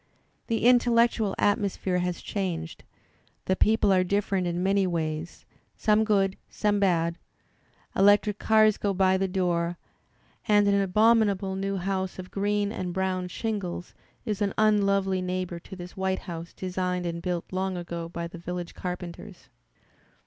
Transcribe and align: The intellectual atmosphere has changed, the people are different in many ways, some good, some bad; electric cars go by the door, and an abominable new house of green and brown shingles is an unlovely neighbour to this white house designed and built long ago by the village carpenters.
The 0.47 0.65
intellectual 0.65 1.35
atmosphere 1.37 1.99
has 1.99 2.23
changed, 2.23 2.83
the 3.45 3.55
people 3.55 3.93
are 3.93 4.03
different 4.03 4.47
in 4.47 4.63
many 4.63 4.87
ways, 4.87 5.45
some 5.77 6.03
good, 6.03 6.37
some 6.49 6.79
bad; 6.79 7.19
electric 7.95 8.39
cars 8.39 8.77
go 8.79 8.95
by 8.95 9.15
the 9.17 9.27
door, 9.27 9.77
and 10.47 10.67
an 10.67 10.81
abominable 10.81 11.55
new 11.55 11.77
house 11.77 12.17
of 12.17 12.31
green 12.31 12.71
and 12.71 12.95
brown 12.95 13.27
shingles 13.27 13.93
is 14.25 14.41
an 14.41 14.55
unlovely 14.57 15.21
neighbour 15.21 15.59
to 15.59 15.75
this 15.75 15.95
white 15.95 16.21
house 16.25 16.51
designed 16.51 17.05
and 17.05 17.21
built 17.21 17.45
long 17.53 17.77
ago 17.77 18.09
by 18.09 18.25
the 18.27 18.39
village 18.39 18.73
carpenters. 18.73 19.49